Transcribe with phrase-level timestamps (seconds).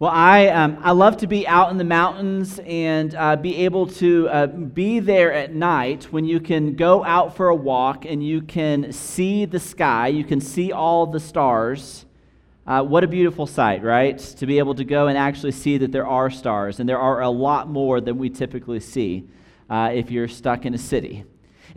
[0.00, 3.86] Well, I, um, I love to be out in the mountains and uh, be able
[3.86, 8.20] to uh, be there at night when you can go out for a walk and
[8.20, 12.06] you can see the sky, you can see all the stars.
[12.66, 14.18] Uh, what a beautiful sight, right?
[14.18, 17.20] To be able to go and actually see that there are stars, and there are
[17.20, 19.28] a lot more than we typically see
[19.70, 21.24] uh, if you're stuck in a city.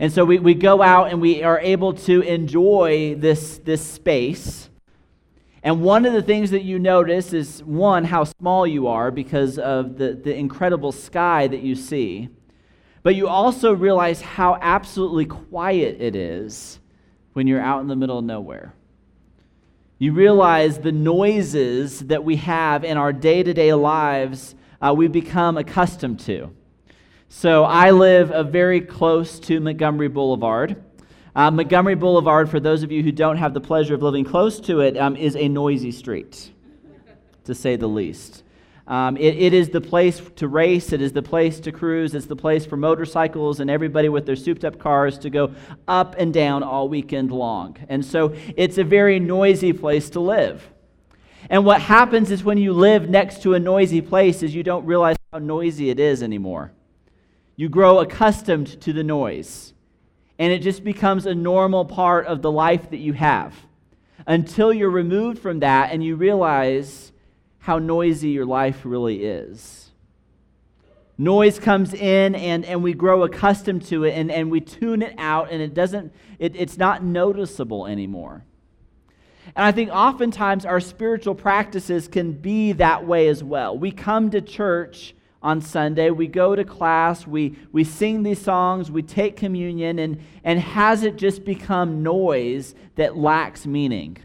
[0.00, 4.67] And so we, we go out and we are able to enjoy this, this space
[5.62, 9.58] and one of the things that you notice is one, how small you are because
[9.58, 12.28] of the, the incredible sky that you see.
[13.02, 16.78] But you also realize how absolutely quiet it is
[17.32, 18.74] when you're out in the middle of nowhere.
[19.98, 25.08] You realize the noises that we have in our day to day lives, uh, we
[25.08, 26.52] become accustomed to.
[27.28, 30.82] So I live very close to Montgomery Boulevard.
[31.38, 34.58] Uh, Montgomery Boulevard, for those of you who don't have the pleasure of living close
[34.58, 36.50] to it, um, is a noisy street,
[37.44, 38.42] to say the least.
[38.88, 42.26] Um, it, it is the place to race, it is the place to cruise, it's
[42.26, 45.54] the place for motorcycles and everybody with their souped up cars to go
[45.86, 47.76] up and down all weekend long.
[47.88, 50.68] And so it's a very noisy place to live.
[51.48, 54.86] And what happens is when you live next to a noisy place is you don't
[54.86, 56.72] realize how noisy it is anymore.
[57.54, 59.72] You grow accustomed to the noise
[60.38, 63.54] and it just becomes a normal part of the life that you have
[64.26, 67.12] until you're removed from that and you realize
[67.58, 69.90] how noisy your life really is.
[71.16, 75.14] Noise comes in and, and we grow accustomed to it and, and we tune it
[75.18, 78.44] out and it doesn't, it, it's not noticeable anymore.
[79.56, 83.76] And I think oftentimes our spiritual practices can be that way as well.
[83.76, 86.10] We come to church on Sunday.
[86.10, 91.02] We go to class, we, we sing these songs, we take communion, and, and has
[91.02, 94.18] it just become noise that lacks meaning?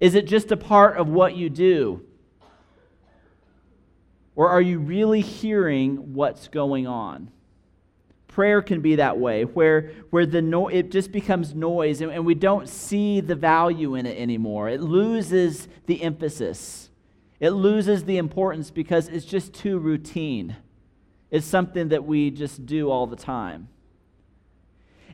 [0.00, 2.04] Is it just a part of what you do?
[4.36, 7.30] Or are you really hearing what's going on?
[8.26, 12.26] Prayer can be that way, where, where the no, it just becomes noise and, and
[12.26, 14.68] we don't see the value in it anymore.
[14.68, 16.83] It loses the emphasis.
[17.44, 20.56] It loses the importance because it's just too routine.
[21.30, 23.68] It's something that we just do all the time.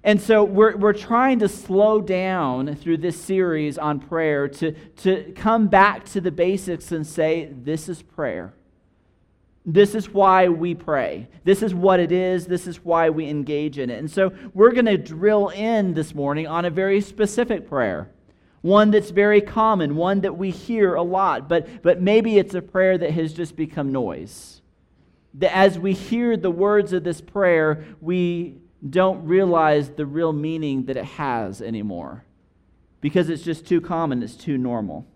[0.04, 5.32] And so we're, we're trying to slow down through this series on prayer to, to
[5.32, 8.54] come back to the basics and say, this is prayer.
[9.66, 11.26] This is why we pray.
[11.42, 12.46] This is what it is.
[12.46, 13.98] This is why we engage in it.
[13.98, 18.08] And so we're going to drill in this morning on a very specific prayer
[18.62, 22.62] one that's very common, one that we hear a lot, but, but maybe it's a
[22.62, 24.60] prayer that has just become noise.
[25.34, 30.86] That as we hear the words of this prayer, we don't realize the real meaning
[30.86, 32.24] that it has anymore
[33.00, 35.06] because it's just too common, it's too normal.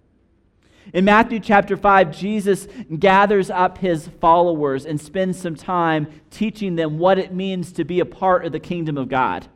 [0.93, 2.69] In Matthew chapter 5, Jesus
[2.99, 8.01] gathers up his followers and spends some time teaching them what it means to be
[8.01, 9.49] a part of the kingdom of God.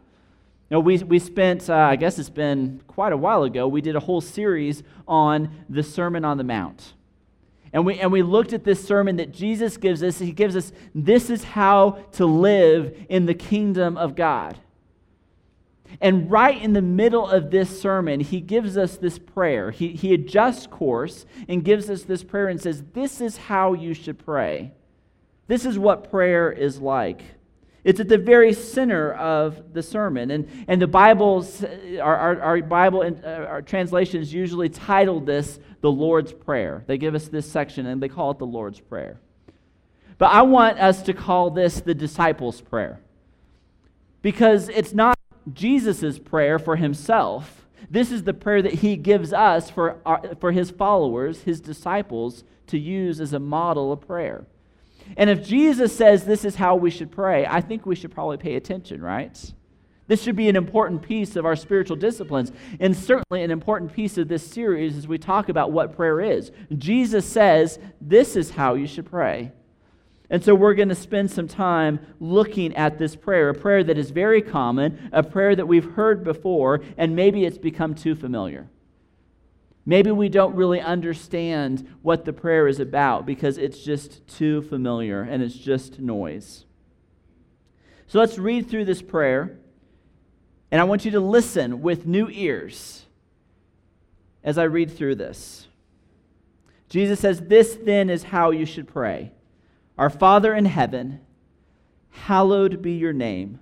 [0.71, 3.97] Now, we, we spent, uh, I guess it's been quite a while ago, we did
[3.97, 6.93] a whole series on the Sermon on the Mount.
[7.73, 10.19] And we, and we looked at this sermon that Jesus gives us.
[10.19, 14.59] He gives us this is how to live in the kingdom of God.
[16.01, 19.71] And right in the middle of this sermon, he gives us this prayer.
[19.71, 23.95] He, he adjusts course and gives us this prayer and says, This is how you
[23.95, 24.73] should pray.
[25.47, 27.23] This is what prayer is like.
[27.85, 30.31] It's at the very center of the sermon.
[30.31, 35.91] And, and the Bible's, our, our, our Bible uh, our translations usually title this the
[35.91, 36.85] Lord's Prayer.
[36.87, 39.21] They give us this section and they call it the Lord's Prayer.
[40.19, 43.01] But I want us to call this the disciples' prayer
[44.21, 45.17] because it's not
[45.53, 47.67] Jesus' prayer for himself.
[47.89, 52.43] This is the prayer that he gives us for, our, for his followers, his disciples,
[52.67, 54.45] to use as a model of prayer.
[55.17, 58.37] And if Jesus says this is how we should pray, I think we should probably
[58.37, 59.53] pay attention, right?
[60.07, 64.17] This should be an important piece of our spiritual disciplines, and certainly an important piece
[64.17, 66.51] of this series as we talk about what prayer is.
[66.77, 69.53] Jesus says this is how you should pray.
[70.31, 73.97] And so we're going to spend some time looking at this prayer, a prayer that
[73.97, 78.69] is very common, a prayer that we've heard before, and maybe it's become too familiar.
[79.89, 85.23] Maybe we don't really understand what the prayer is about because it's just too familiar
[85.23, 86.67] and it's just noise.
[88.07, 89.57] So let's read through this prayer,
[90.71, 93.07] and I want you to listen with new ears
[94.45, 95.69] as I read through this.
[96.91, 99.33] Jesus says, This then is how you should pray
[99.97, 101.21] Our Father in heaven,
[102.11, 103.59] hallowed be your name.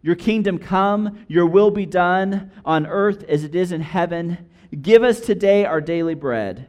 [0.00, 4.48] Your kingdom come, your will be done on earth as it is in heaven.
[4.80, 6.68] Give us today our daily bread,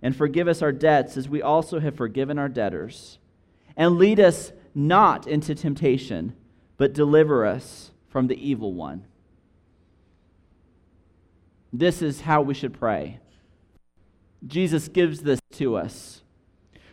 [0.00, 3.18] and forgive us our debts as we also have forgiven our debtors.
[3.76, 6.36] And lead us not into temptation,
[6.76, 9.04] but deliver us from the evil one.
[11.72, 13.18] This is how we should pray.
[14.46, 16.22] Jesus gives this to us.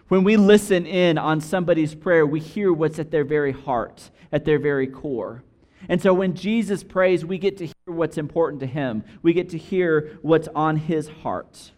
[0.08, 4.46] When we listen in on somebody's prayer, we hear what's at their very heart, at
[4.46, 5.44] their very core.
[5.92, 9.04] And so when Jesus prays, we get to hear what's important to him.
[9.22, 11.74] We get to hear what's on his heart.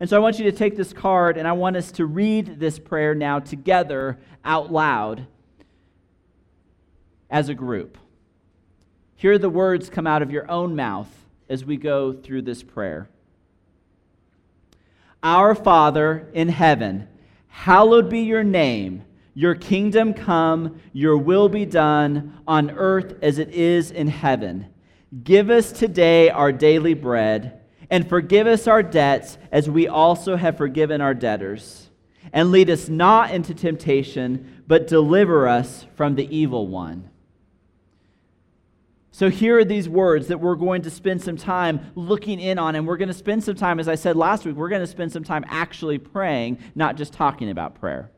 [0.00, 2.58] And so I want you to take this card and I want us to read
[2.58, 5.28] this prayer now together out loud
[7.30, 7.96] as a group.
[9.14, 11.06] Hear the words come out of your own mouth
[11.48, 13.08] as we go through this prayer.
[15.22, 17.06] Our Father in heaven,
[17.46, 19.04] hallowed be your name.
[19.40, 24.66] Your kingdom come, your will be done on earth as it is in heaven.
[25.24, 30.58] Give us today our daily bread and forgive us our debts as we also have
[30.58, 31.88] forgiven our debtors.
[32.34, 37.08] And lead us not into temptation, but deliver us from the evil one.
[39.10, 42.74] So, here are these words that we're going to spend some time looking in on,
[42.76, 44.86] and we're going to spend some time, as I said last week, we're going to
[44.86, 48.10] spend some time actually praying, not just talking about prayer.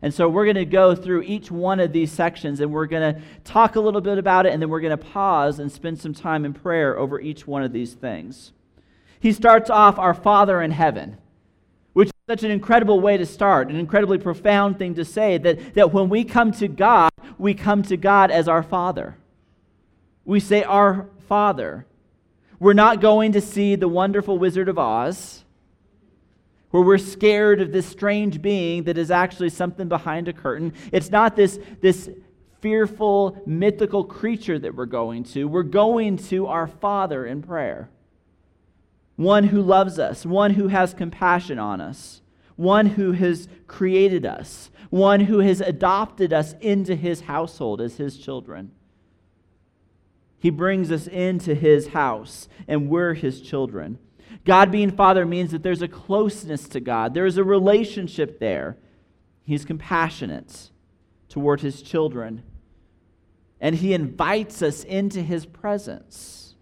[0.00, 3.14] And so, we're going to go through each one of these sections, and we're going
[3.14, 5.98] to talk a little bit about it, and then we're going to pause and spend
[5.98, 8.52] some time in prayer over each one of these things.
[9.20, 11.18] He starts off, Our Father in heaven,
[11.92, 15.74] which is such an incredible way to start, an incredibly profound thing to say that,
[15.74, 19.16] that when we come to God, we come to God as our Father.
[20.24, 21.86] We say, Our Father.
[22.60, 25.44] We're not going to see the wonderful Wizard of Oz,
[26.70, 30.72] where we're scared of this strange being that is actually something behind a curtain.
[30.92, 32.10] It's not this, this
[32.60, 35.46] fearful, mythical creature that we're going to.
[35.46, 37.90] We're going to our Father in prayer
[39.16, 42.22] one who loves us, one who has compassion on us,
[42.54, 48.16] one who has created us, one who has adopted us into his household as his
[48.16, 48.70] children.
[50.38, 53.98] He brings us into his house, and we're his children.
[54.44, 58.76] God being Father means that there's a closeness to God, there is a relationship there.
[59.42, 60.70] He's compassionate
[61.28, 62.42] toward his children,
[63.60, 66.54] and he invites us into his presence.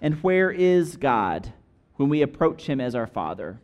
[0.00, 1.52] And where is God
[1.96, 3.60] when we approach him as our Father?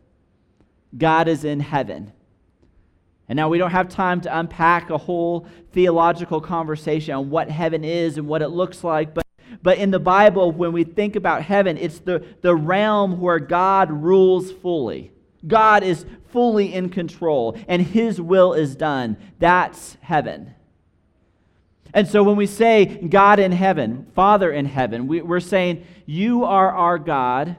[0.97, 2.11] God is in heaven.
[3.27, 7.83] And now we don't have time to unpack a whole theological conversation on what heaven
[7.83, 9.24] is and what it looks like, but
[9.61, 13.91] but in the Bible, when we think about heaven, it's the, the realm where God
[13.91, 15.11] rules fully.
[15.47, 19.17] God is fully in control, and his will is done.
[19.39, 20.53] That's heaven.
[21.93, 26.43] And so when we say God in heaven, Father in heaven, we, are saying, You
[26.43, 27.55] are our God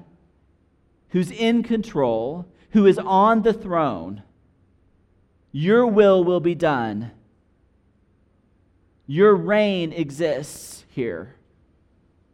[1.10, 4.22] who's in control, who is on the throne.
[5.52, 7.12] Your will will be done.
[9.06, 11.36] Your reign exists here.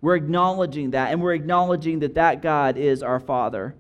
[0.03, 3.75] We're acknowledging that, and we're acknowledging that that God is our Father.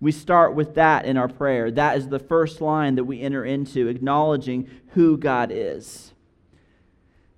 [0.00, 1.70] We start with that in our prayer.
[1.70, 6.12] That is the first line that we enter into, acknowledging who God is.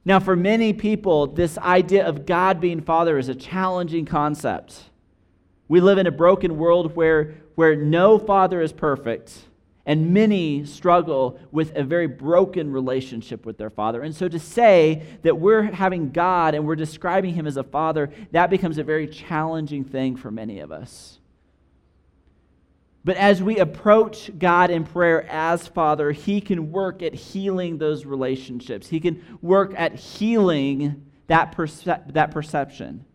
[0.05, 4.85] Now, for many people, this idea of God being Father is a challenging concept.
[5.69, 9.37] We live in a broken world where, where no father is perfect,
[9.89, 14.03] and many struggle with a very broken relationship with their father.
[14.03, 18.11] And so to say that we're having God and we're describing him as a father,
[18.33, 21.19] that becomes a very challenging thing for many of us.
[23.03, 28.05] But as we approach God in prayer as Father, He can work at healing those
[28.05, 28.89] relationships.
[28.89, 31.57] He can work at healing that,
[32.09, 33.07] that perception.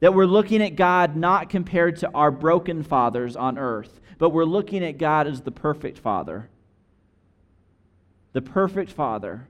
[0.00, 4.44] That we're looking at God not compared to our broken fathers on earth, but we're
[4.44, 6.48] looking at God as the perfect Father.
[8.32, 9.46] The perfect Father.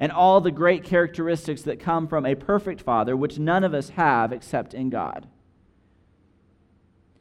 [0.00, 3.90] And all the great characteristics that come from a perfect Father, which none of us
[3.90, 5.26] have except in God.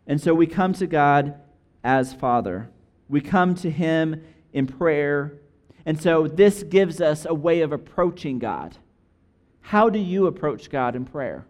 [0.05, 1.35] And so we come to God
[1.83, 2.69] as Father.
[3.09, 5.33] We come to Him in prayer.
[5.85, 8.77] And so this gives us a way of approaching God.
[9.61, 11.45] How do you approach God in prayer?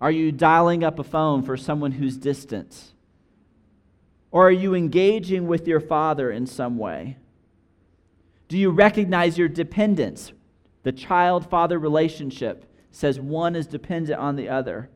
[0.00, 2.92] Are you dialing up a phone for someone who's distant?
[4.30, 7.16] Or are you engaging with your Father in some way?
[8.48, 10.32] Do you recognize your dependence?
[10.82, 14.88] The child father relationship says one is dependent on the other.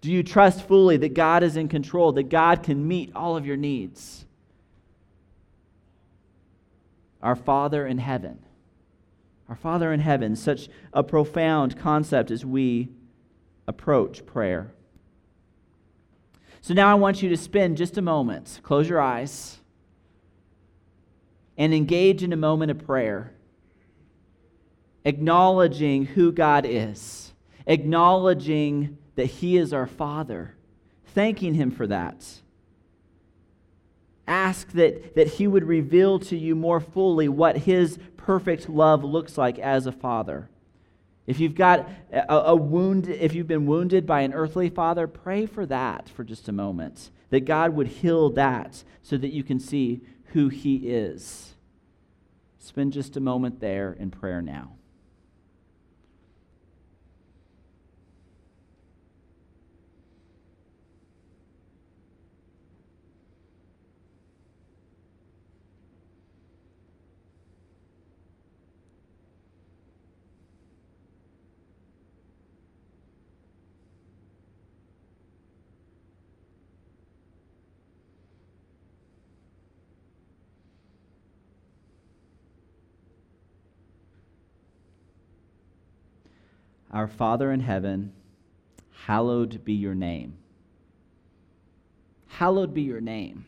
[0.00, 3.46] Do you trust fully that God is in control, that God can meet all of
[3.46, 4.26] your needs?
[7.22, 8.38] Our Father in heaven.
[9.48, 12.90] Our Father in heaven, such a profound concept as we
[13.66, 14.72] approach prayer.
[16.62, 19.58] So now I want you to spend just a moment, close your eyes,
[21.56, 23.32] and engage in a moment of prayer,
[25.04, 27.32] acknowledging who God is,
[27.66, 30.54] acknowledging that He is our Father,
[31.14, 32.26] thanking Him for that.
[34.26, 39.38] Ask that, that He would reveal to you more fully what His perfect love looks
[39.38, 40.48] like as a father.
[41.26, 45.46] If you've got a, a, wound, if you've been wounded by an earthly father, pray
[45.46, 47.10] for that for just a moment.
[47.30, 50.00] That God would heal that so that you can see
[50.32, 51.54] who He is.
[52.58, 54.72] Spend just a moment there in prayer now.
[86.90, 88.12] Our Father in heaven,
[89.06, 90.34] hallowed be your name.
[92.26, 93.46] Hallowed be your name.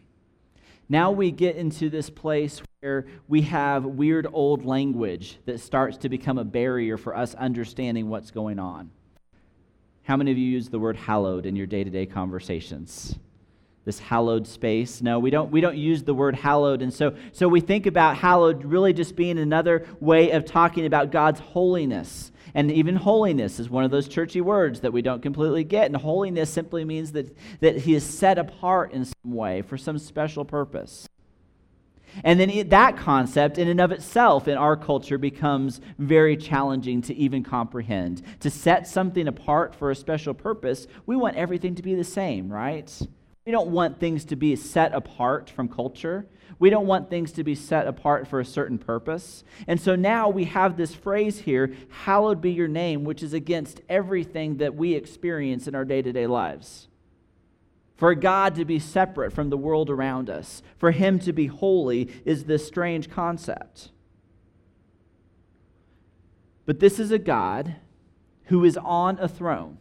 [0.88, 6.08] Now we get into this place where we have weird old language that starts to
[6.08, 8.90] become a barrier for us understanding what's going on.
[10.02, 13.16] How many of you use the word hallowed in your day to day conversations?
[13.84, 15.00] This hallowed space.
[15.00, 16.82] No, we don't, we don't use the word hallowed.
[16.82, 21.10] And so, so we think about hallowed really just being another way of talking about
[21.10, 25.64] God's holiness and even holiness is one of those churchy words that we don't completely
[25.64, 25.86] get.
[25.86, 29.98] And holiness simply means that, that he is set apart in some way for some
[29.98, 31.08] special purpose.
[32.24, 37.14] And then that concept, in and of itself, in our culture, becomes very challenging to
[37.14, 38.22] even comprehend.
[38.40, 42.52] To set something apart for a special purpose, we want everything to be the same,
[42.52, 42.90] right?
[43.46, 46.26] We don't want things to be set apart from culture.
[46.58, 49.44] We don't want things to be set apart for a certain purpose.
[49.66, 53.80] And so now we have this phrase here, hallowed be your name, which is against
[53.88, 56.88] everything that we experience in our day to day lives.
[57.96, 62.10] For God to be separate from the world around us, for Him to be holy,
[62.24, 63.90] is this strange concept.
[66.66, 67.76] But this is a God
[68.46, 69.78] who is on a throne.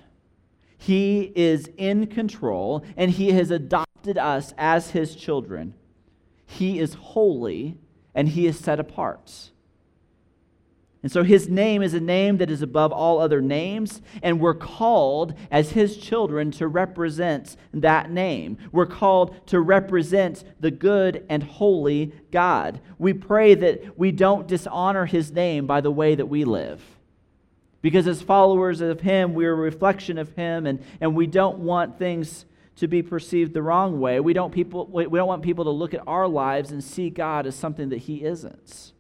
[0.78, 5.74] He is in control, and He has adopted us as His children.
[6.58, 7.78] He is holy
[8.14, 9.52] and he is set apart.
[11.04, 14.54] And so his name is a name that is above all other names, and we're
[14.54, 18.58] called as his children to represent that name.
[18.72, 22.82] We're called to represent the good and holy God.
[23.00, 26.84] We pray that we don't dishonor his name by the way that we live.
[27.82, 31.98] Because as followers of him, we're a reflection of him, and, and we don't want
[31.98, 32.46] things
[32.82, 34.20] to be perceived the wrong way.
[34.20, 37.46] We don't, people, we don't want people to look at our lives and see God
[37.46, 38.94] as something that He isn't.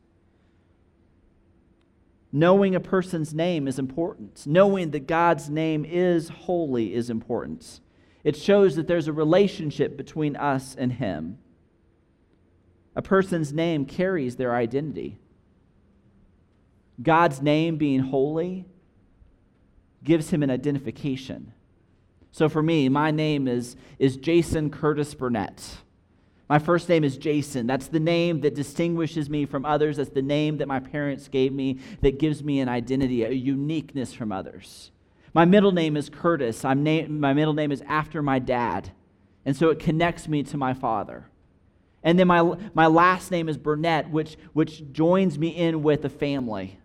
[2.32, 4.46] Knowing a person's name is important.
[4.46, 7.80] Knowing that God's name is holy is important.
[8.24, 11.40] It shows that there's a relationship between us and Him.
[12.96, 15.18] A person's name carries their identity.
[17.02, 18.68] God's name being holy
[20.04, 21.54] gives him an identification.
[22.32, 25.78] So for me, my name is, is Jason Curtis Burnett.
[26.48, 27.66] My first name is Jason.
[27.66, 29.98] That's the name that distinguishes me from others.
[29.98, 34.14] That's the name that my parents gave me that gives me an identity, a uniqueness
[34.14, 34.92] from others.
[35.34, 36.66] My middle name is Curtis.
[36.66, 38.92] I'm na- my middle name is after my dad.
[39.46, 41.26] And so it connects me to my father.
[42.04, 46.10] And then my, my last name is Burnett, which, which joins me in with a
[46.10, 46.80] family,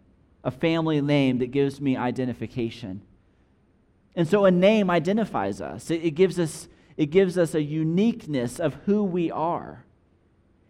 [0.45, 3.03] a family name that gives me identification.
[4.17, 5.91] And so a name identifies us.
[5.91, 9.85] It, it, gives us it gives us a uniqueness of who we are.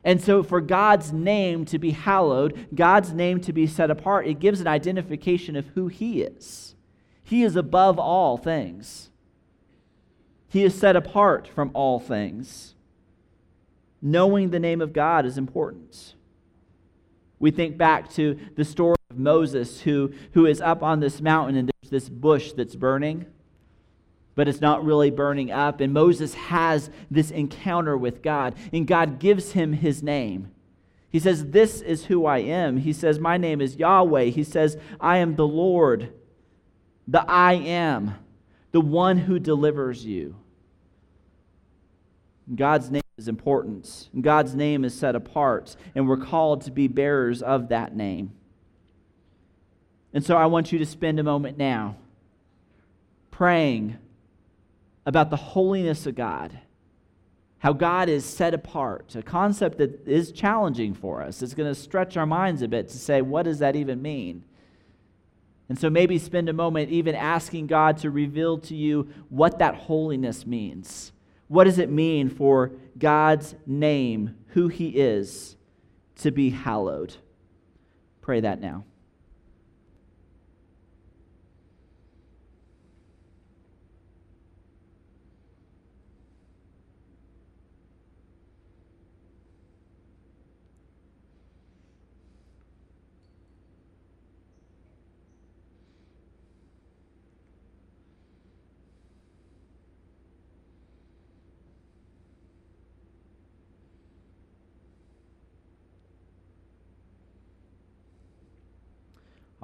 [0.03, 4.41] And so for God's name to be hallowed, God's name to be set apart, it
[4.41, 6.75] gives an identification of who he is.
[7.23, 9.11] He is above all things.
[10.49, 12.75] He is set apart from all things.
[14.01, 16.15] Knowing the name of God is important.
[17.39, 21.57] We think back to the story of Moses who, who is up on this mountain
[21.57, 23.27] and there's this bush that's burning
[24.37, 25.81] but it's not really burning up.
[25.81, 30.53] And Moses has this encounter with God, and God gives him his name.
[31.11, 32.77] He says, This is who I am.
[32.77, 34.25] He says, My name is Yahweh.
[34.25, 36.13] He says, I am the Lord,
[37.09, 38.15] the I am,
[38.71, 40.37] the one who delivers you.
[42.55, 44.11] God's name is important.
[44.21, 48.33] God's name is set apart, and we're called to be bearers of that name.
[50.13, 51.97] And so I want you to spend a moment now
[53.31, 53.99] praying
[55.07, 56.61] about the holiness of God
[57.59, 61.43] how God is set apart, a concept that is challenging for us.
[61.43, 64.45] It's going to stretch our minds a bit to say, what does that even mean?
[65.69, 69.75] And so maybe spend a moment even asking God to reveal to you what that
[69.75, 71.13] holiness means.
[71.49, 75.57] What does it mean for God's name, who He is,
[76.17, 77.17] to be hallowed?
[78.21, 78.85] Pray that now.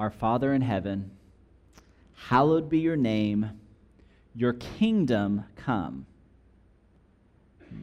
[0.02, 1.12] Our Father in heaven,
[2.26, 3.50] hallowed be your name,
[4.34, 6.06] your kingdom come.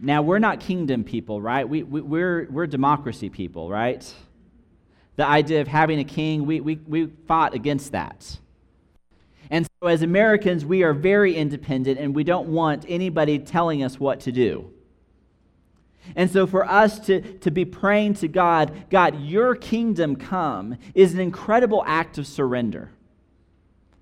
[0.01, 1.67] Now, we're not kingdom people, right?
[1.67, 4.13] We, we, we're, we're democracy people, right?
[5.15, 8.37] The idea of having a king, we, we, we fought against that.
[9.49, 13.97] And so, as Americans, we are very independent and we don't want anybody telling us
[13.97, 14.69] what to do.
[16.15, 21.13] And so, for us to, to be praying to God, God, your kingdom come, is
[21.13, 22.91] an incredible act of surrender,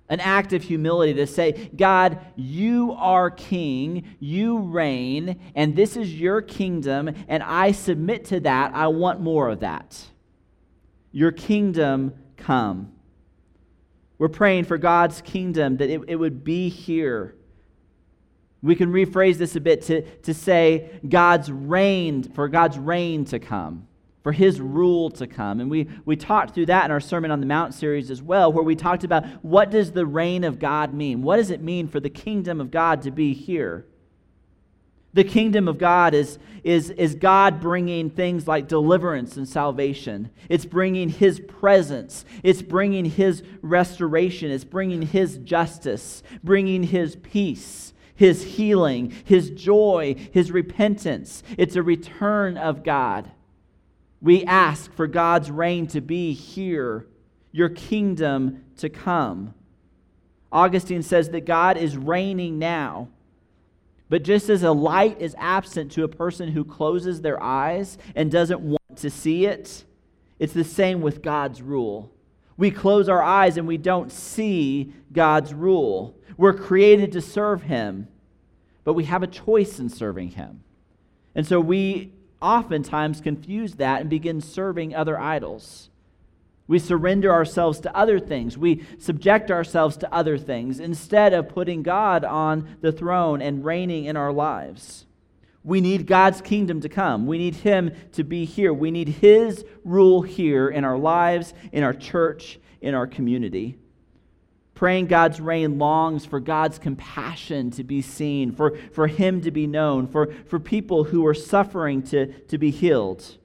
[0.08, 6.14] an act of humility to say, God, you are king, you reign, and this is
[6.14, 8.74] your kingdom, and I submit to that.
[8.74, 10.02] I want more of that.
[11.12, 12.92] Your kingdom come.
[14.18, 17.34] We're praying for God's kingdom that it, it would be here
[18.62, 23.38] we can rephrase this a bit to, to say God's reign, for God's reign to
[23.38, 23.86] come,
[24.22, 25.60] for his rule to come.
[25.60, 28.52] And we, we talked through that in our Sermon on the Mount series as well,
[28.52, 31.22] where we talked about what does the reign of God mean?
[31.22, 33.86] What does it mean for the kingdom of God to be here?
[35.14, 40.30] The kingdom of God is, is, is God bringing things like deliverance and salvation.
[40.48, 42.24] It's bringing His presence.
[42.42, 44.50] It's bringing His restoration.
[44.50, 51.44] It's bringing His justice, bringing His peace his healing, his joy, his repentance.
[51.56, 53.30] It's a return of God.
[54.20, 57.06] We ask for God's reign to be here,
[57.52, 59.54] your kingdom to come.
[60.50, 63.08] Augustine says that God is reigning now.
[64.08, 68.32] But just as a light is absent to a person who closes their eyes and
[68.32, 69.84] doesn't want to see it,
[70.40, 72.10] it's the same with God's rule.
[72.58, 76.14] We close our eyes and we don't see God's rule.
[76.36, 78.08] We're created to serve Him,
[78.84, 80.62] but we have a choice in serving Him.
[81.34, 85.88] And so we oftentimes confuse that and begin serving other idols.
[86.66, 88.58] We surrender ourselves to other things.
[88.58, 94.04] We subject ourselves to other things instead of putting God on the throne and reigning
[94.04, 95.06] in our lives.
[95.68, 97.26] We need God's kingdom to come.
[97.26, 98.72] We need Him to be here.
[98.72, 103.76] We need His rule here in our lives, in our church, in our community.
[104.74, 109.66] Praying God's reign longs for God's compassion to be seen, for, for Him to be
[109.66, 113.36] known, for, for people who are suffering to, to be healed.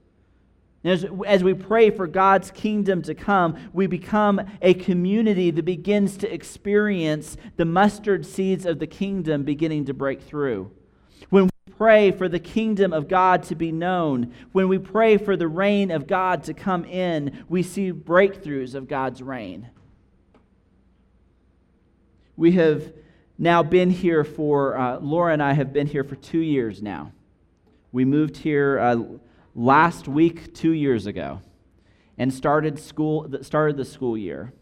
[0.85, 6.15] As, as we pray for God's kingdom to come, we become a community that begins
[6.17, 10.71] to experience the mustard seeds of the kingdom beginning to break through.
[11.29, 11.49] When
[11.83, 15.91] pray for the kingdom of God to be known, when we pray for the reign
[15.91, 19.69] of God to come in, we see breakthroughs of God's reign.
[22.37, 22.93] We have
[23.37, 27.11] now been here for, uh, Laura and I have been here for two years now.
[27.91, 29.03] We moved here uh,
[29.53, 31.41] last week, two years ago,
[32.17, 34.53] and started, school, started the school year.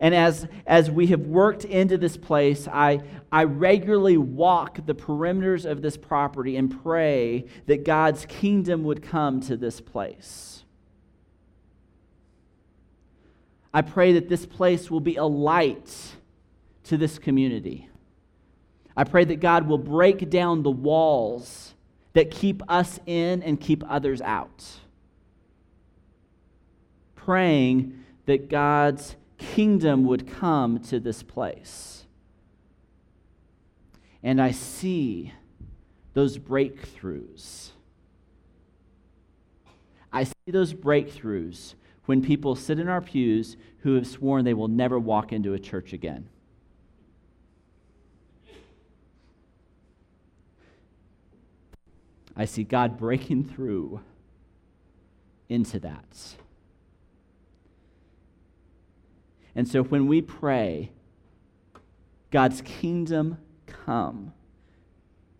[0.00, 3.00] And as, as we have worked into this place, I,
[3.32, 9.40] I regularly walk the perimeters of this property and pray that God's kingdom would come
[9.42, 10.64] to this place.
[13.74, 15.92] I pray that this place will be a light
[16.84, 17.88] to this community.
[18.96, 21.74] I pray that God will break down the walls
[22.14, 24.64] that keep us in and keep others out.
[27.14, 32.04] Praying that God's kingdom would come to this place.
[34.22, 35.32] And I see
[36.14, 37.70] those breakthroughs.
[40.12, 41.74] I see those breakthroughs
[42.06, 45.58] when people sit in our pews who have sworn they will never walk into a
[45.58, 46.28] church again.
[52.36, 54.00] I see God breaking through
[55.48, 56.36] into that.
[59.58, 60.92] And so when we pray,
[62.30, 64.32] God's kingdom come,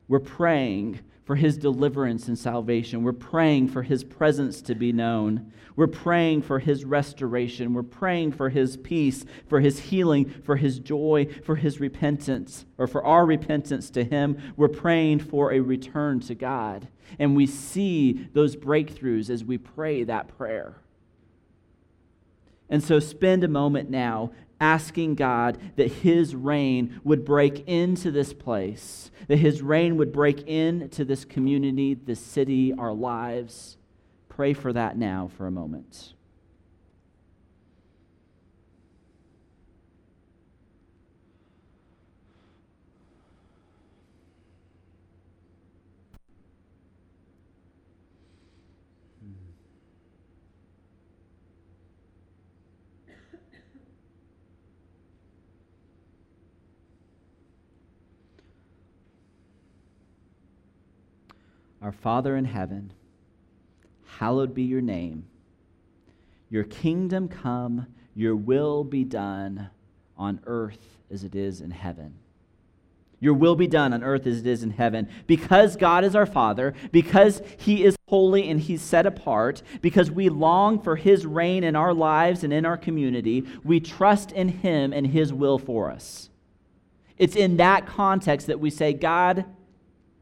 [0.09, 3.05] we're praying for his deliverance and salvation.
[3.05, 5.53] We're praying for his presence to be known.
[5.77, 7.75] We're praying for his restoration.
[7.75, 12.89] We're praying for his peace, for his healing, for his joy, for his repentance, or
[12.89, 14.37] for our repentance to him.
[14.57, 16.89] We're praying for a return to God.
[17.21, 20.75] And we see those breakthroughs as we pray that prayer.
[22.69, 28.33] And so spend a moment now asking God that His reign would break into this
[28.33, 33.77] place, that His reign would break into this community, this city, our lives.
[34.29, 36.15] Pray for that now for a moment.
[61.81, 62.93] Our Father in heaven,
[64.19, 65.27] hallowed be your name.
[66.51, 69.71] Your kingdom come, your will be done
[70.17, 72.14] on earth as it is in heaven.
[73.21, 75.09] Your will be done on earth as it is in heaven.
[75.27, 80.29] Because God is our Father, because He is holy and He's set apart, because we
[80.29, 84.93] long for His reign in our lives and in our community, we trust in Him
[84.93, 86.31] and His will for us.
[87.17, 89.45] It's in that context that we say, God,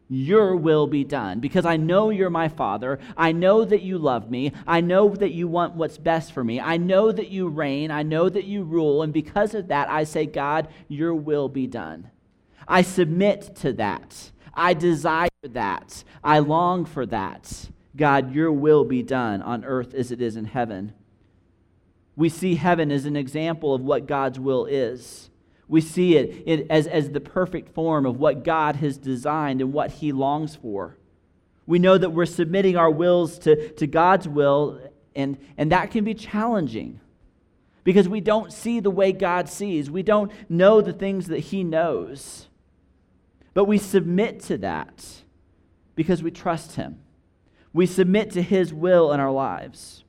[0.09, 2.99] your will be done because I know you're my father.
[3.17, 4.53] I know that you love me.
[4.67, 6.61] I know that you want what's best for me.
[6.61, 7.91] I know that you reign.
[7.91, 9.03] I know that you rule.
[9.03, 12.11] And because of that, I say, God, your will be done.
[12.69, 14.31] I submit to that.
[14.55, 16.05] I desire that.
[16.23, 17.69] I long for that.
[17.97, 20.93] God, your will be done on earth as it is in heaven.
[22.15, 25.31] We see heaven as an example of what God's will is.
[25.69, 29.91] We see it, as, as the perfect form of what God has designed and what
[29.91, 30.97] He longs for.
[31.67, 34.81] We know that we're submitting our wills to, to God's will,
[35.17, 37.01] and, and that can be challenging
[37.83, 39.91] because we don't see the way God sees.
[39.91, 42.49] We don't know the things that He knows.
[43.55, 45.05] But we submit to that
[45.95, 47.01] because we trust Him.
[47.73, 50.05] We submit to His will in our lives.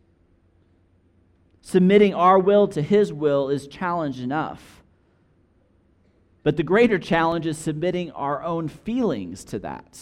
[1.62, 4.77] Submitting our will to His will is challenge enough.
[6.48, 10.00] But the greater challenge is submitting our own feelings to that.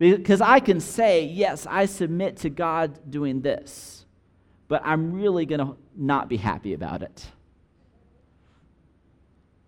[0.00, 4.04] Because I can say, yes, I submit to God doing this,
[4.66, 7.24] but I'm really going to not be happy about it.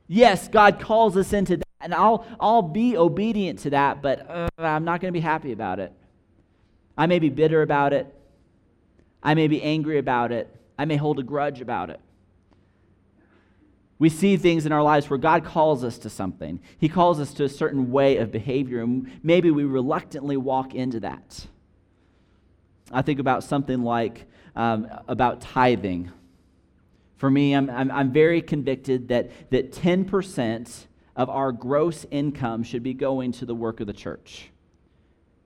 [0.08, 4.48] Yes, God calls us into that, and I'll, I'll be obedient to that, but uh,
[4.58, 5.92] I'm not going to be happy about it.
[6.96, 8.12] I may be bitter about it.
[9.22, 10.52] I may be angry about it.
[10.76, 12.00] I may hold a grudge about it.
[13.98, 16.60] We see things in our lives where God calls us to something.
[16.78, 21.00] He calls us to a certain way of behavior, and maybe we reluctantly walk into
[21.00, 21.46] that.
[22.92, 26.10] I think about something like um, about tithing.
[27.16, 32.82] For me, I'm, I'm, I'm very convicted that, that 10% of our gross income should
[32.82, 34.50] be going to the work of the church.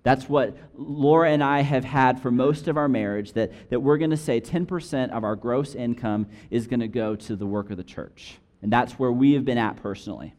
[0.02, 3.98] That's what Laura and I have had for most of our marriage, that, that we're
[3.98, 7.70] going to say 10% of our gross income is going to go to the work
[7.70, 8.38] of the church.
[8.62, 10.35] And that's where we have been at personally.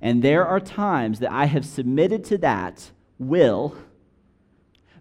[0.00, 3.76] And there are times that I have submitted to that will,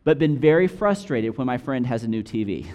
[0.03, 2.67] but been very frustrated when my friend has a new TV.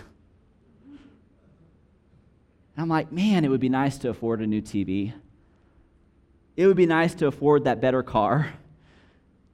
[2.76, 5.12] I'm like, man, it would be nice to afford a new TV.
[6.56, 8.52] It would be nice to afford that better car.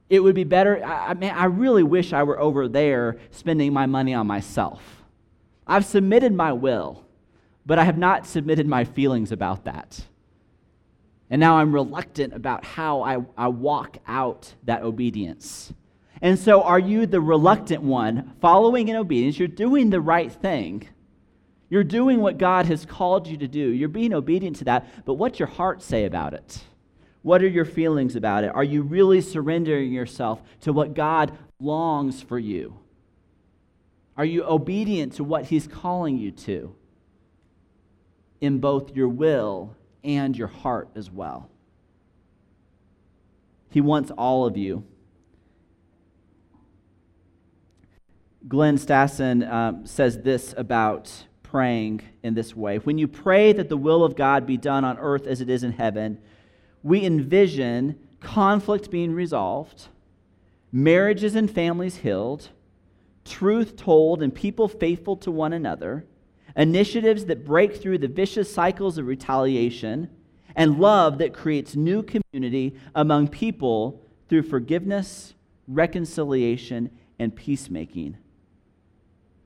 [0.09, 0.83] It would be better.
[0.83, 4.81] I, I, man, I really wish I were over there spending my money on myself.
[5.65, 7.05] I've submitted my will,
[7.65, 10.05] but I have not submitted my feelings about that.
[11.29, 15.73] And now I'm reluctant about how I, I walk out that obedience.
[16.21, 19.37] And so, are you the reluctant one following in obedience?
[19.37, 20.87] You're doing the right thing.
[21.69, 23.69] You're doing what God has called you to do.
[23.69, 25.05] You're being obedient to that.
[25.05, 26.63] But what's your heart say about it?
[27.23, 28.55] What are your feelings about it?
[28.55, 32.79] Are you really surrendering yourself to what God longs for you?
[34.15, 36.73] Are you obedient to what He's calling you to
[38.39, 39.75] in both your will
[40.07, 41.49] and your heart as well.
[43.69, 44.85] He wants all of you.
[48.47, 53.77] Glen Stassen um, says this about praying in this way When you pray that the
[53.77, 56.19] will of God be done on earth as it is in heaven,
[56.81, 59.89] we envision conflict being resolved,
[60.71, 62.49] marriages and families healed,
[63.25, 66.05] truth told, and people faithful to one another
[66.57, 70.09] initiatives that break through the vicious cycles of retaliation,
[70.55, 75.35] and love that creates new community among people through forgiveness,
[75.67, 76.89] reconciliation,
[77.19, 78.17] and peacemaking.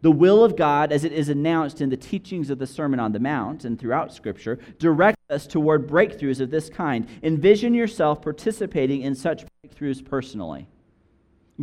[0.01, 3.11] The will of God, as it is announced in the teachings of the Sermon on
[3.11, 7.07] the Mount and throughout Scripture, directs us toward breakthroughs of this kind.
[7.21, 10.67] Envision yourself participating in such breakthroughs personally.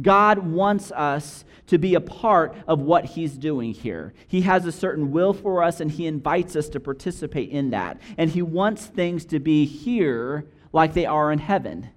[0.03, 4.15] God wants us to be a part of what He's doing here.
[4.27, 8.01] He has a certain will for us, and He invites us to participate in that.
[8.17, 11.91] And He wants things to be here like they are in heaven.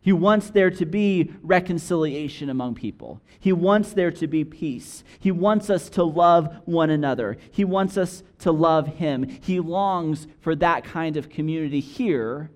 [0.00, 3.20] He wants there to be reconciliation among people.
[3.40, 5.02] He wants there to be peace.
[5.18, 7.38] He wants us to love one another.
[7.50, 9.24] He wants us to love Him.
[9.42, 12.50] He longs for that kind of community here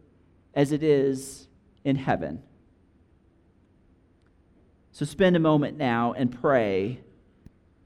[0.54, 1.48] as it is
[1.82, 2.42] in heaven.
[5.00, 7.00] So spend a moment now and pray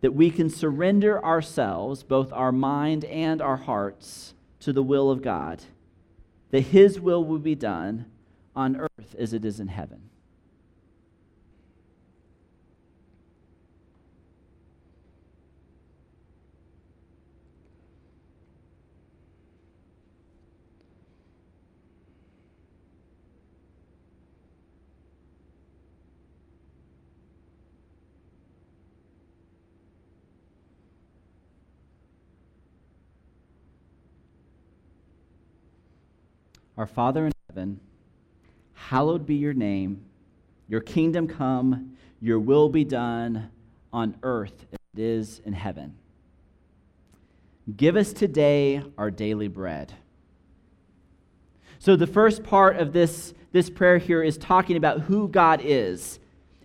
[0.01, 5.23] that we can surrender ourselves, both our mind and our hearts, to the will of
[5.23, 5.63] God,
[6.51, 8.07] that His will will be done
[8.57, 10.11] on earth as it is in heaven.
[36.85, 37.81] Our Father in heaven,
[38.75, 40.05] Hallowed be your name.
[40.69, 43.51] Your kingdom come, your will be done
[43.91, 45.95] on earth as it is in heaven.
[47.75, 49.95] Give us today our daily bread.
[51.79, 56.19] So, the first part of this, this prayer here is talking about who God is.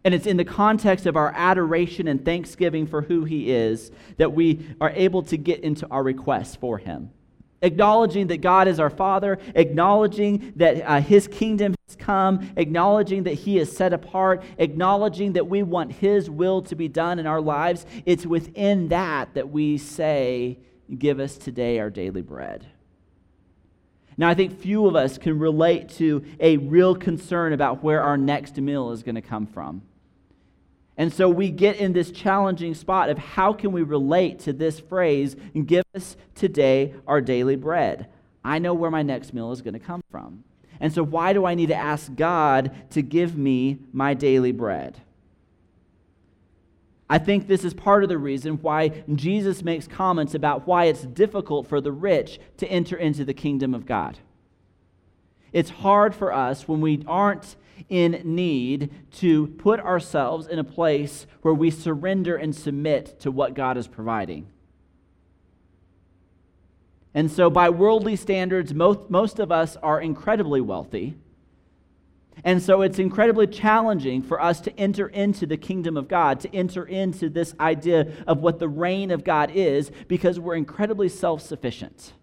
[0.04, 4.34] And it's in the context of our adoration and thanksgiving for who He is that
[4.34, 7.12] we are able to get into our requests for Him
[7.62, 13.34] acknowledging that God is our Father, acknowledging that uh, His kingdom has come, acknowledging that
[13.34, 17.42] He is set apart, acknowledging that we want His will to be done in our
[17.42, 17.86] lives.
[18.06, 20.60] It's within that that we say,
[20.98, 22.66] Give us today our daily bread.
[24.18, 28.18] Now, I think few of us can relate to a real concern about where our
[28.18, 29.84] next meal is going to come from.
[31.00, 34.82] And so we get in this challenging spot of how can we relate to this
[34.82, 38.08] phrase, give us today our daily bread.
[38.44, 40.44] I know where my next meal is going to come from.
[40.82, 45.00] And so why do I need to ask God to give me my daily bread?
[47.10, 51.04] I think this is part of the reason why Jesus makes comments about why it's
[51.04, 54.20] difficult for the rich to enter into the kingdom of God.
[55.54, 57.56] It's hard for us when we aren't
[57.88, 63.54] in need to put ourselves in a place where we surrender and submit to what
[63.54, 64.48] God is providing.
[67.14, 71.16] And so, by worldly standards, most, most of us are incredibly wealthy.
[72.44, 76.56] And so, it's incredibly challenging for us to enter into the kingdom of God, to
[76.56, 81.42] enter into this idea of what the reign of God is, because we're incredibly self
[81.42, 82.14] sufficient.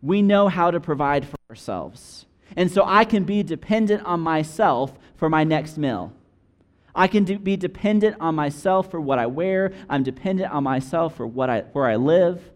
[0.00, 2.26] We know how to provide for ourselves.
[2.56, 6.12] And so I can be dependent on myself for my next meal.
[6.94, 9.72] I can do, be dependent on myself for what I wear.
[9.88, 12.50] I'm dependent on myself for what I, where I live.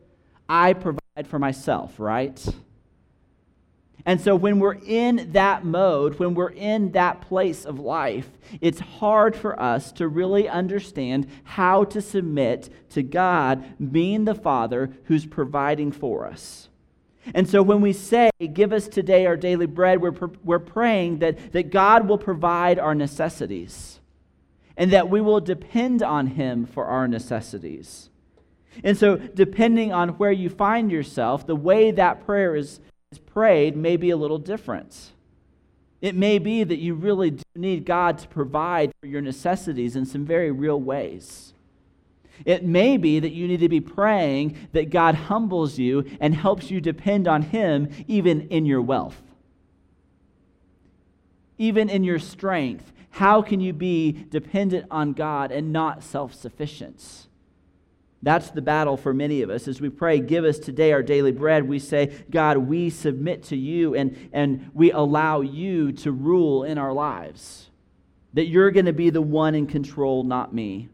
[0.48, 2.44] I provide for myself, right?
[4.04, 8.28] And so when we're in that mode, when we're in that place of life,
[8.60, 14.90] it's hard for us to really understand how to submit to God being the Father
[15.04, 16.68] who's providing for us.
[17.34, 21.52] And so when we say, Give us today our daily bread, we're, we're praying that,
[21.52, 24.00] that God will provide our necessities
[24.76, 28.10] and that we will depend on Him for our necessities.
[28.84, 33.74] And so, depending on where you find yourself, the way that prayer is, is prayed
[33.74, 35.12] may be a little different.
[36.02, 40.04] It may be that you really do need God to provide for your necessities in
[40.04, 41.54] some very real ways.
[42.44, 46.70] It may be that you need to be praying that God humbles you and helps
[46.70, 49.20] you depend on Him even in your wealth,
[51.58, 52.92] even in your strength.
[53.10, 57.26] How can you be dependent on God and not self sufficient?
[58.22, 59.68] That's the battle for many of us.
[59.68, 63.56] As we pray, give us today our daily bread, we say, God, we submit to
[63.56, 67.70] you and, and we allow you to rule in our lives.
[68.34, 70.88] That you're going to be the one in control, not me.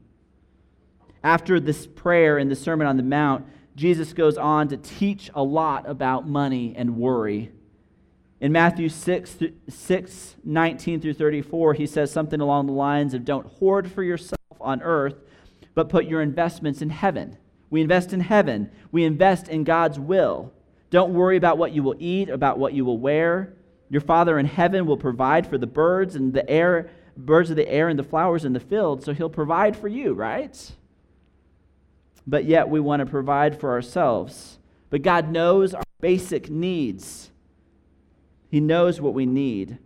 [1.24, 5.42] After this prayer in the Sermon on the Mount, Jesus goes on to teach a
[5.42, 7.52] lot about money and worry.
[8.40, 13.46] In Matthew 6, 6 19 through 34, he says something along the lines of Don't
[13.46, 15.14] hoard for yourself on earth,
[15.74, 17.38] but put your investments in heaven.
[17.70, 20.52] We invest in heaven, we invest in God's will.
[20.90, 23.54] Don't worry about what you will eat, about what you will wear.
[23.88, 27.68] Your Father in heaven will provide for the birds and the air, birds of the
[27.68, 30.72] air and the flowers in the field, so he'll provide for you, right?
[32.26, 34.58] But yet we want to provide for ourselves.
[34.90, 37.30] But God knows our basic needs.
[38.50, 39.78] He knows what we need.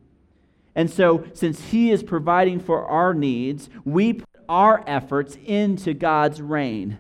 [0.74, 6.42] And so, since He is providing for our needs, we put our efforts into God's
[6.42, 6.98] reign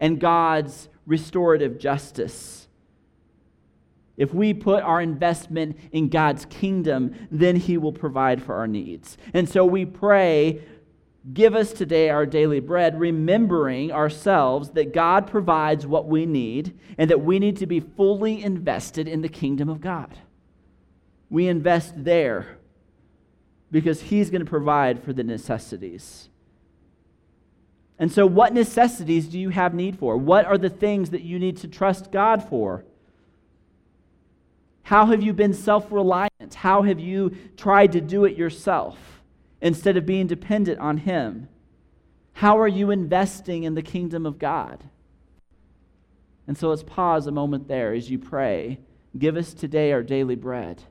[0.00, 2.66] and God's restorative justice.
[4.16, 9.16] If we put our investment in God's kingdom, then He will provide for our needs.
[9.32, 10.62] And so we pray,
[11.32, 17.08] give us today our daily bread, remembering ourselves that God provides what we need and
[17.10, 20.18] that we need to be fully invested in the kingdom of God.
[21.30, 22.58] We invest there
[23.70, 26.28] because He's going to provide for the necessities.
[27.98, 30.16] And so, what necessities do you have need for?
[30.16, 32.84] What are the things that you need to trust God for?
[34.82, 36.54] How have you been self reliant?
[36.54, 39.11] How have you tried to do it yourself
[39.62, 41.48] instead of being dependent on Him?
[42.34, 44.84] How are you investing in the kingdom of God?
[46.46, 48.80] And so let's pause a moment there as you pray.
[49.16, 50.82] Give us today our daily bread.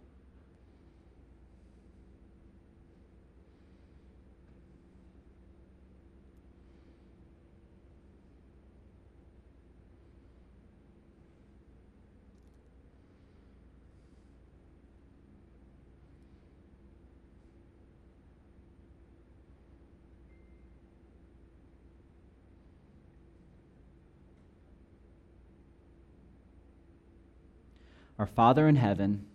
[28.21, 29.25] Our Father in heaven,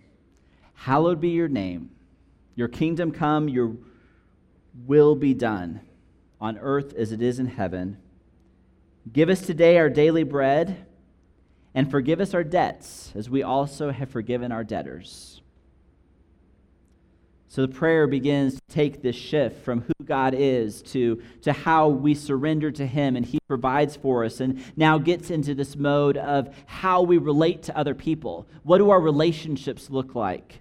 [0.74, 1.90] hallowed be your name.
[2.54, 3.72] Your kingdom come, your
[4.86, 5.80] will be done
[6.40, 7.96] on earth as it is in heaven.
[9.12, 10.86] Give us today our daily bread,
[11.74, 15.42] and forgive us our debts as we also have forgiven our debtors.
[17.56, 21.88] So the prayer begins to take this shift from who God is to, to how
[21.88, 26.18] we surrender to Him and He provides for us, and now gets into this mode
[26.18, 28.46] of how we relate to other people.
[28.62, 30.60] What do our relationships look like?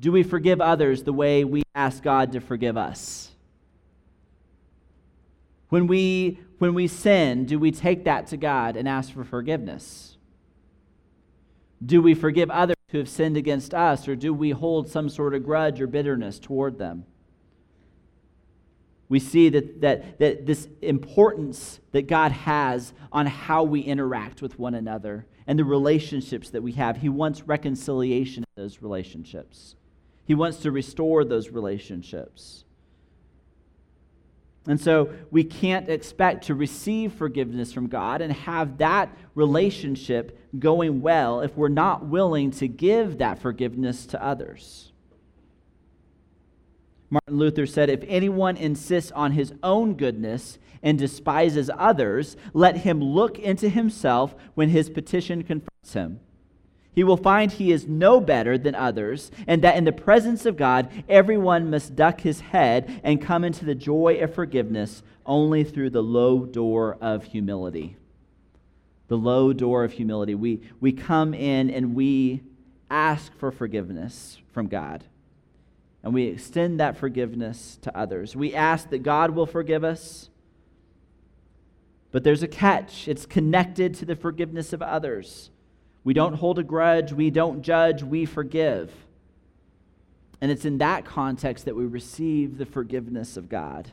[0.00, 3.30] Do we forgive others the way we ask God to forgive us?
[5.70, 10.18] When we, when we sin, do we take that to God and ask for forgiveness?
[11.82, 15.34] Do we forgive others who have sinned against us, or do we hold some sort
[15.34, 17.04] of grudge or bitterness toward them?
[19.08, 24.58] We see that, that, that this importance that God has on how we interact with
[24.58, 26.98] one another and the relationships that we have.
[26.98, 29.76] He wants reconciliation in those relationships,
[30.24, 32.64] He wants to restore those relationships.
[34.68, 41.00] And so we can't expect to receive forgiveness from God and have that relationship going
[41.00, 44.92] well if we're not willing to give that forgiveness to others.
[47.08, 53.02] Martin Luther said, If anyone insists on his own goodness and despises others, let him
[53.02, 56.20] look into himself when his petition confronts him
[56.98, 60.56] he will find he is no better than others, and that in the presence of
[60.56, 65.90] God, everyone must duck his head and come into the joy of forgiveness only through
[65.90, 67.96] the low door of humility.
[69.06, 70.34] The low door of humility.
[70.34, 72.42] We, we come in and we
[72.90, 75.04] ask for forgiveness from God.
[76.02, 78.34] And we extend that forgiveness to others.
[78.34, 80.30] We ask that God will forgive us.
[82.10, 83.06] But there's a catch.
[83.06, 85.50] It's connected to the forgiveness of others.
[86.08, 88.90] We don't hold a grudge, we don't judge, we forgive.
[90.40, 93.92] And it's in that context that we receive the forgiveness of God.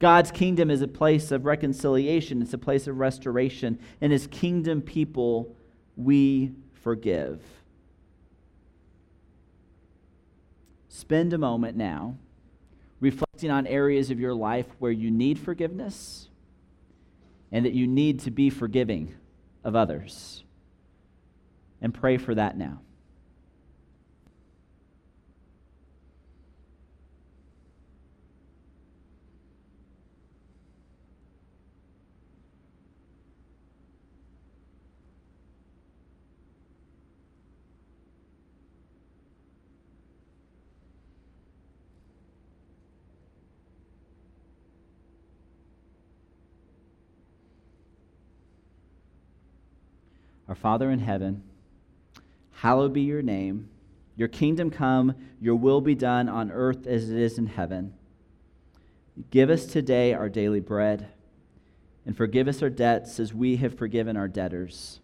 [0.00, 3.78] God's kingdom is a place of reconciliation, it's a place of restoration.
[4.00, 5.54] And as kingdom people,
[5.96, 7.40] we forgive.
[10.88, 12.16] Spend a moment now
[12.98, 16.30] reflecting on areas of your life where you need forgiveness
[17.52, 19.14] and that you need to be forgiving
[19.62, 20.42] of others
[21.80, 22.80] and pray for that now.
[50.48, 51.42] Our Father in heaven,
[52.58, 53.68] Hallowed be your name.
[54.16, 57.94] Your kingdom come, your will be done on earth as it is in heaven.
[59.30, 61.06] Give us today our daily bread,
[62.04, 64.98] and forgive us our debts as we have forgiven our debtors.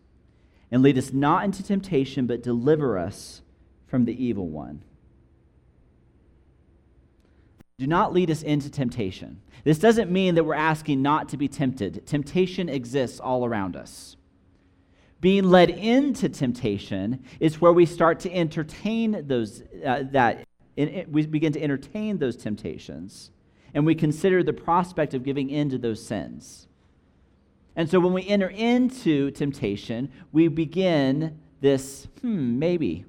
[0.72, 3.42] And lead us not into temptation, but deliver us
[3.86, 4.82] from the evil one.
[7.78, 9.40] Do not lead us into temptation.
[9.62, 12.04] This doesn't mean that we're asking not to be tempted.
[12.04, 14.16] Temptation exists all around us.
[15.24, 20.46] Being led into temptation is where we start to entertain those uh, that
[20.76, 23.30] in, we begin to entertain those temptations
[23.72, 26.68] and we consider the prospect of giving in to those sins.
[27.74, 33.06] And so when we enter into temptation, we begin this, hmm, maybe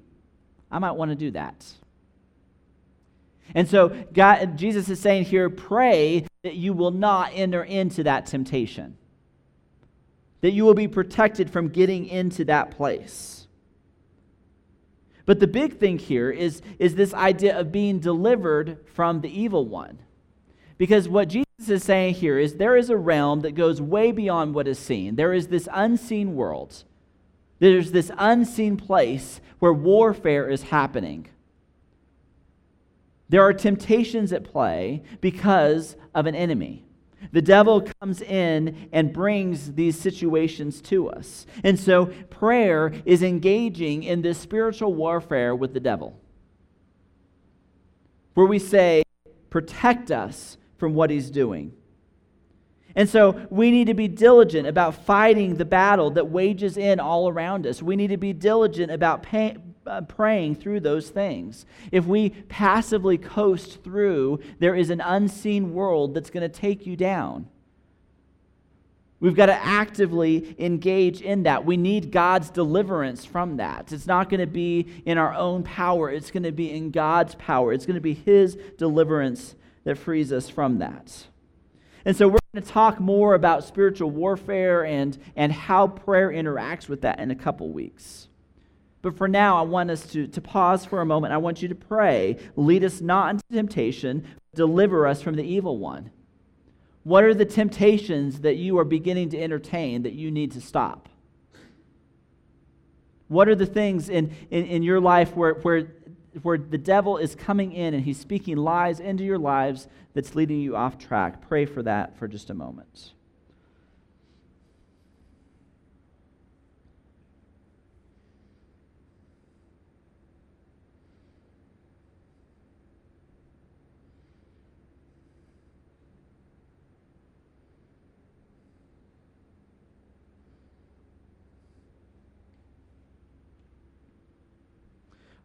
[0.70, 1.66] I might want to do that.
[3.54, 8.24] And so God, Jesus is saying here, pray that you will not enter into that
[8.24, 8.96] temptation,
[10.40, 13.46] that you will be protected from getting into that place.
[15.26, 19.66] But the big thing here is, is this idea of being delivered from the evil
[19.66, 19.98] one.
[20.78, 24.54] Because what Jesus is saying here is there is a realm that goes way beyond
[24.54, 25.16] what is seen.
[25.16, 26.84] There is this unseen world.
[27.58, 31.28] There's this unseen place where warfare is happening.
[33.28, 36.85] There are temptations at play because of an enemy.
[37.32, 41.46] The devil comes in and brings these situations to us.
[41.64, 46.20] And so prayer is engaging in this spiritual warfare with the devil,
[48.34, 49.02] where we say,
[49.48, 51.72] Protect us from what he's doing.
[52.94, 57.28] And so we need to be diligent about fighting the battle that wages in all
[57.28, 57.82] around us.
[57.82, 59.56] We need to be diligent about pay,
[59.86, 61.64] Uh, praying through those things.
[61.92, 66.96] If we passively coast through, there is an unseen world that's going to take you
[66.96, 67.48] down.
[69.20, 71.64] We've got to actively engage in that.
[71.64, 73.92] We need God's deliverance from that.
[73.92, 77.34] It's not going to be in our own power, it's going to be in God's
[77.36, 77.72] power.
[77.72, 81.26] It's going to be His deliverance that frees us from that.
[82.04, 86.88] And so we're going to talk more about spiritual warfare and, and how prayer interacts
[86.88, 88.28] with that in a couple weeks.
[89.06, 91.32] But for now, I want us to, to pause for a moment.
[91.32, 92.38] I want you to pray.
[92.56, 96.10] Lead us not into temptation, deliver us from the evil one.
[97.04, 101.08] What are the temptations that you are beginning to entertain that you need to stop?
[103.28, 105.86] What are the things in, in, in your life where, where
[106.42, 110.60] where the devil is coming in and he's speaking lies into your lives that's leading
[110.60, 111.48] you off track.
[111.48, 113.12] Pray for that for just a moment.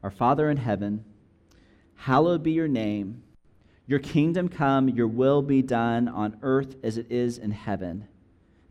[0.04, 1.06] Our Father in heaven,
[1.96, 3.24] hallowed be your name.
[3.86, 8.08] Your kingdom come, your will be done on earth as it is in heaven.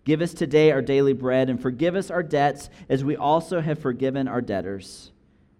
[0.05, 3.79] Give us today our daily bread and forgive us our debts as we also have
[3.79, 5.13] forgiven our debtors.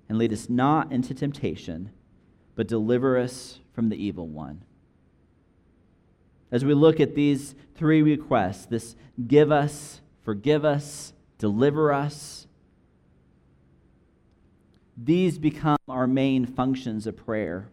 [0.09, 1.91] And lead us not into temptation,
[2.57, 4.65] but deliver us from the evil one.
[6.51, 8.97] As we look at these three requests this
[9.29, 12.49] give us, forgive us, deliver us
[15.03, 17.69] these become our main functions of prayer.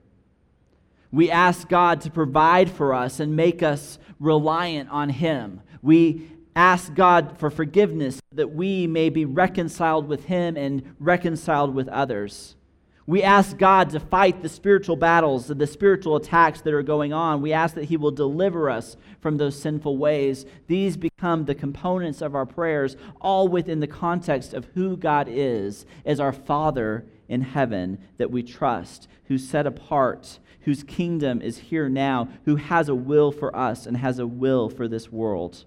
[1.11, 5.61] We ask God to provide for us and make us reliant on Him.
[5.82, 11.88] We ask God for forgiveness that we may be reconciled with Him and reconciled with
[11.89, 12.55] others.
[13.05, 17.13] We ask God to fight the spiritual battles and the spiritual attacks that are going
[17.13, 17.41] on.
[17.41, 20.45] We ask that He will deliver us from those sinful ways.
[20.67, 25.86] These become the components of our prayers, all within the context of who God is
[26.05, 31.89] as our Father in heaven that we trust, who's set apart, whose kingdom is here
[31.89, 35.65] now, who has a will for us and has a will for this world.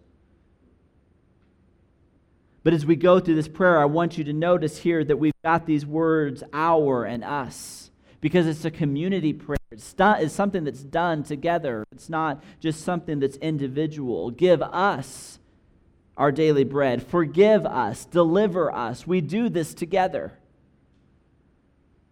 [2.63, 5.33] But as we go through this prayer, I want you to notice here that we've
[5.43, 7.91] got these words, our and us,
[8.21, 9.57] because it's a community prayer.
[9.71, 14.31] It's, it's something that's done together, it's not just something that's individual.
[14.31, 15.39] Give us
[16.17, 19.07] our daily bread, forgive us, deliver us.
[19.07, 20.35] We do this together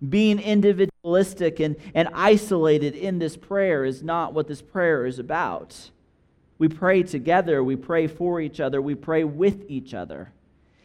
[0.07, 5.91] being individualistic and, and isolated in this prayer is not what this prayer is about.
[6.59, 10.33] We pray together, we pray for each other, we pray with each other.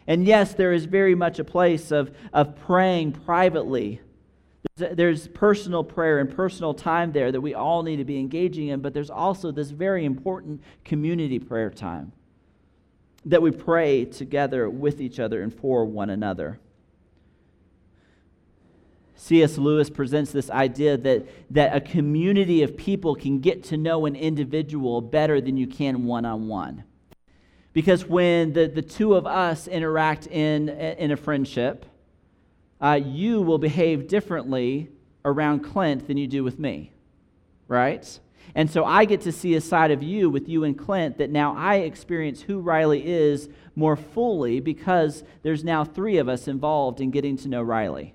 [0.08, 4.02] And yes, there is very much a place of, of praying privately.
[4.76, 8.68] There's, there's personal prayer and personal time there that we all need to be engaging
[8.68, 12.12] in, but there's also this very important community prayer time
[13.26, 16.60] that we pray together with each other and for one another.
[19.16, 19.58] C.S.
[19.58, 24.16] Lewis presents this idea that, that a community of people can get to know an
[24.16, 26.84] individual better than you can one on one.
[27.74, 31.86] Because when the, the two of us interact in, in a friendship,
[32.82, 34.90] uh, you will behave differently
[35.26, 36.92] around Clint than you do with me,
[37.68, 38.20] right?
[38.56, 41.30] And so I get to see a side of you with you and Clint that
[41.32, 47.02] now I experience who Riley is more fully because there's now three of us involved
[47.02, 48.14] in getting to know Riley.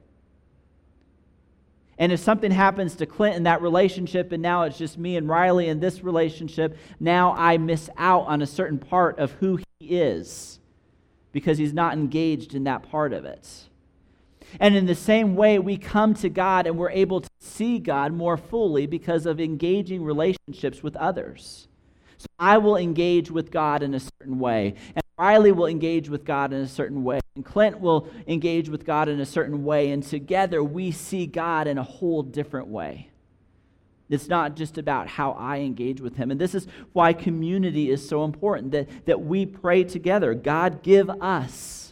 [1.98, 5.28] And if something happens to Clint in that relationship, and now it's just me and
[5.28, 9.98] Riley in this relationship, now I miss out on a certain part of who he
[9.98, 10.60] is
[11.32, 13.48] because he's not engaged in that part of it.
[14.60, 18.12] And in the same way, we come to God and we're able to see God
[18.12, 21.68] more fully because of engaging relationships with others.
[22.16, 26.24] So I will engage with God in a certain way, and Riley will engage with
[26.24, 29.90] God in a certain way, and Clint will engage with God in a certain way,
[29.90, 33.10] and together we see God in a whole different way.
[34.08, 36.30] It's not just about how I engage with Him.
[36.30, 40.32] And this is why community is so important that, that we pray together.
[40.32, 41.88] God, give us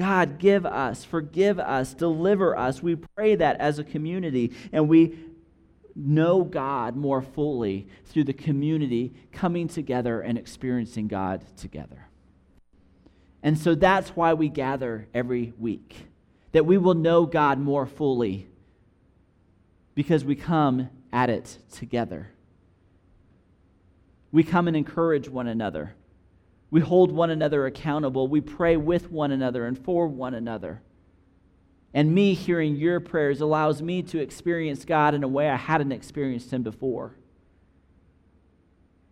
[0.00, 2.82] God, give us, forgive us, deliver us.
[2.82, 5.18] We pray that as a community, and we
[5.94, 12.06] know God more fully through the community coming together and experiencing God together.
[13.42, 16.08] And so that's why we gather every week,
[16.52, 18.46] that we will know God more fully
[19.94, 22.30] because we come at it together.
[24.32, 25.94] We come and encourage one another.
[26.70, 28.28] We hold one another accountable.
[28.28, 30.82] We pray with one another and for one another.
[31.92, 35.92] And me hearing your prayers allows me to experience God in a way I hadn't
[35.92, 37.16] experienced Him before.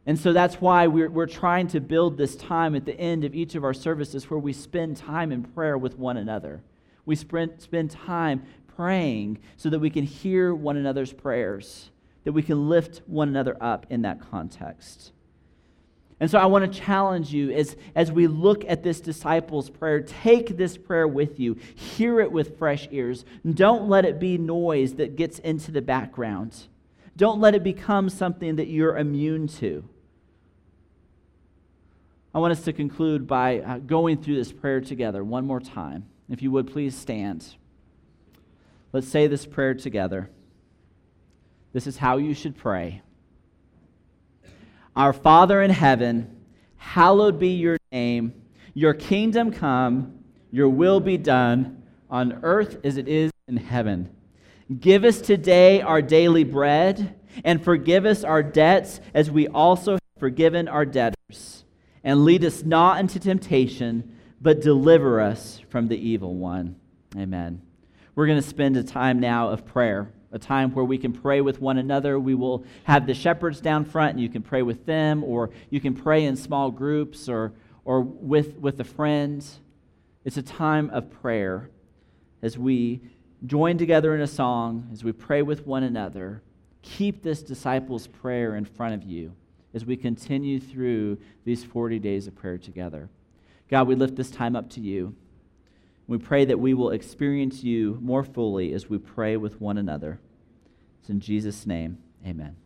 [0.06, 3.34] And so that's why we're, we're trying to build this time at the end of
[3.34, 6.62] each of our services where we spend time in prayer with one another.
[7.04, 11.90] We spend, spend time praying so that we can hear one another's prayers,
[12.24, 15.12] that we can lift one another up in that context.
[16.20, 20.00] And so I want to challenge you as, as we look at this disciples' prayer,
[20.00, 23.24] take this prayer with you, hear it with fresh ears.
[23.48, 26.66] Don't let it be noise that gets into the background.
[27.16, 29.88] Don't let it become something that you're immune to.
[32.34, 36.06] I want us to conclude by uh, going through this prayer together one more time.
[36.28, 37.54] If you would please stand.
[38.92, 40.30] Let's say this prayer together.
[41.72, 43.02] This is how you should pray.
[44.98, 46.40] Our Father in heaven,
[46.76, 48.32] hallowed be your name.
[48.74, 54.10] Your kingdom come, your will be done on earth as it is in heaven.
[54.80, 60.00] Give us today our daily bread, and forgive us our debts as we also have
[60.18, 61.62] forgiven our debtors.
[62.02, 66.74] And lead us not into temptation, but deliver us from the evil one.
[67.16, 67.62] Amen.
[68.16, 71.40] We're going to spend a time now of prayer a time where we can pray
[71.40, 72.18] with one another.
[72.18, 75.80] We will have the shepherds down front, and you can pray with them, or you
[75.80, 77.52] can pray in small groups or,
[77.84, 79.44] or with, with a friend.
[80.24, 81.70] It's a time of prayer
[82.42, 83.00] as we
[83.46, 86.42] join together in a song, as we pray with one another.
[86.82, 89.32] Keep this disciples' prayer in front of you
[89.74, 93.08] as we continue through these 40 days of prayer together.
[93.68, 95.14] God, we lift this time up to you.
[96.08, 100.18] We pray that we will experience you more fully as we pray with one another.
[101.00, 102.56] It's in Jesus' name, amen.